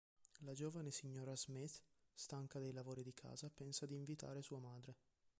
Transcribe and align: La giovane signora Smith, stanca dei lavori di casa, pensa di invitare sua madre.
La 0.45 0.53
giovane 0.55 0.89
signora 0.89 1.35
Smith, 1.35 1.79
stanca 2.15 2.57
dei 2.57 2.71
lavori 2.71 3.03
di 3.03 3.13
casa, 3.13 3.51
pensa 3.53 3.85
di 3.85 3.93
invitare 3.93 4.41
sua 4.41 4.57
madre. 4.57 4.95